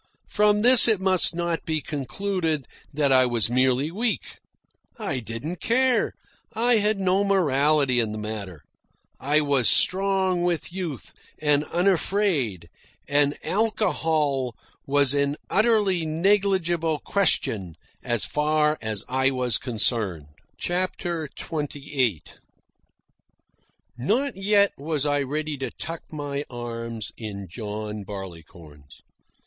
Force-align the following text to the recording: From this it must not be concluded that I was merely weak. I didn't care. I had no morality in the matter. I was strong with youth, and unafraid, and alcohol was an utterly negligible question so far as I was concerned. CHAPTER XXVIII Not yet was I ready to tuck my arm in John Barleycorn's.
From 0.29 0.61
this 0.61 0.87
it 0.87 0.99
must 0.99 1.35
not 1.35 1.63
be 1.63 1.79
concluded 1.79 2.65
that 2.91 3.11
I 3.11 3.27
was 3.27 3.51
merely 3.51 3.91
weak. 3.91 4.39
I 4.97 5.19
didn't 5.19 5.57
care. 5.57 6.13
I 6.53 6.77
had 6.77 6.97
no 6.99 7.23
morality 7.23 7.99
in 7.99 8.11
the 8.11 8.17
matter. 8.17 8.63
I 9.19 9.41
was 9.41 9.69
strong 9.69 10.41
with 10.41 10.73
youth, 10.73 11.13
and 11.37 11.65
unafraid, 11.65 12.67
and 13.07 13.37
alcohol 13.43 14.55
was 14.87 15.13
an 15.13 15.35
utterly 15.51 16.03
negligible 16.07 16.97
question 16.97 17.75
so 18.03 18.17
far 18.27 18.79
as 18.81 19.05
I 19.07 19.29
was 19.29 19.59
concerned. 19.59 20.29
CHAPTER 20.57 21.25
XXVIII 21.39 22.23
Not 23.99 24.35
yet 24.35 24.71
was 24.79 25.05
I 25.05 25.21
ready 25.21 25.57
to 25.57 25.69
tuck 25.69 26.01
my 26.11 26.43
arm 26.49 27.01
in 27.17 27.47
John 27.47 28.03
Barleycorn's. 28.03 29.03